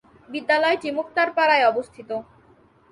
[0.29, 2.09] বিদ্যালয়টি মুক্তারপাড়ায় অবস্থিত।